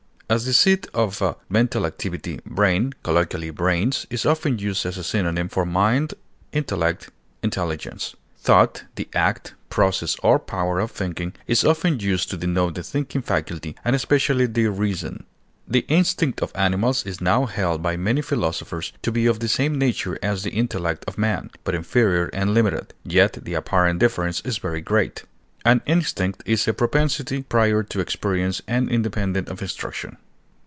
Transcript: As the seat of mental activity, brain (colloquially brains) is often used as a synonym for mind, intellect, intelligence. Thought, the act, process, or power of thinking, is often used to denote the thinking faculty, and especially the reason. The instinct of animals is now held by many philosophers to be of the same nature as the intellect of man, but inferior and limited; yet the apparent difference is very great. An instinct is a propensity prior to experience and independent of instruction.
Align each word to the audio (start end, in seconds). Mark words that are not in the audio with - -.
As 0.33 0.45
the 0.45 0.53
seat 0.53 0.87
of 0.93 1.21
mental 1.49 1.85
activity, 1.85 2.39
brain 2.45 2.93
(colloquially 3.03 3.49
brains) 3.49 4.07
is 4.09 4.25
often 4.25 4.59
used 4.59 4.85
as 4.85 4.97
a 4.97 5.03
synonym 5.03 5.49
for 5.49 5.65
mind, 5.65 6.13
intellect, 6.53 7.09
intelligence. 7.43 8.15
Thought, 8.37 8.85
the 8.95 9.09
act, 9.13 9.55
process, 9.69 10.15
or 10.23 10.39
power 10.39 10.79
of 10.79 10.89
thinking, 10.91 11.33
is 11.47 11.65
often 11.65 11.99
used 11.99 12.29
to 12.29 12.37
denote 12.37 12.75
the 12.75 12.81
thinking 12.83 13.21
faculty, 13.21 13.75
and 13.83 13.93
especially 13.93 14.45
the 14.45 14.67
reason. 14.67 15.25
The 15.67 15.83
instinct 15.89 16.39
of 16.41 16.53
animals 16.55 17.05
is 17.05 17.19
now 17.19 17.45
held 17.45 17.83
by 17.83 17.97
many 17.97 18.21
philosophers 18.21 18.93
to 19.01 19.11
be 19.11 19.25
of 19.25 19.41
the 19.41 19.49
same 19.49 19.77
nature 19.77 20.17
as 20.23 20.43
the 20.43 20.51
intellect 20.51 21.03
of 21.09 21.17
man, 21.17 21.51
but 21.65 21.75
inferior 21.75 22.27
and 22.31 22.53
limited; 22.53 22.93
yet 23.03 23.33
the 23.43 23.53
apparent 23.55 23.99
difference 23.99 24.39
is 24.45 24.59
very 24.59 24.79
great. 24.79 25.25
An 25.63 25.81
instinct 25.85 26.41
is 26.47 26.67
a 26.67 26.73
propensity 26.73 27.43
prior 27.43 27.83
to 27.83 27.99
experience 27.99 28.63
and 28.67 28.89
independent 28.89 29.47
of 29.47 29.61
instruction. 29.61 30.17